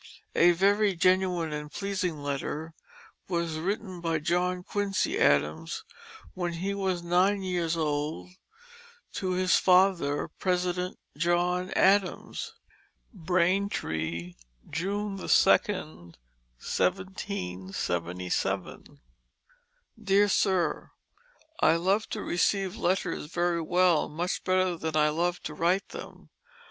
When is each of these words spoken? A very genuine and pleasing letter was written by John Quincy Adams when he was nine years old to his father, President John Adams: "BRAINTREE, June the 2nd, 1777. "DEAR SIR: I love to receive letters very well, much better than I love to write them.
A 0.33 0.49
very 0.53 0.95
genuine 0.95 1.53
and 1.53 1.71
pleasing 1.71 2.23
letter 2.23 2.73
was 3.27 3.57
written 3.59 4.01
by 4.01 4.17
John 4.17 4.63
Quincy 4.63 5.19
Adams 5.19 5.83
when 6.33 6.53
he 6.53 6.73
was 6.73 7.03
nine 7.03 7.43
years 7.43 7.77
old 7.77 8.31
to 9.13 9.33
his 9.33 9.57
father, 9.57 10.27
President 10.39 10.97
John 11.15 11.69
Adams: 11.75 12.53
"BRAINTREE, 13.13 14.37
June 14.71 15.17
the 15.17 15.25
2nd, 15.27 16.15
1777. 16.57 19.01
"DEAR 20.03 20.27
SIR: 20.27 20.89
I 21.59 21.75
love 21.75 22.09
to 22.09 22.23
receive 22.23 22.75
letters 22.75 23.27
very 23.27 23.61
well, 23.61 24.09
much 24.09 24.43
better 24.43 24.75
than 24.77 24.95
I 24.97 25.09
love 25.09 25.43
to 25.43 25.53
write 25.53 25.89
them. 25.89 26.31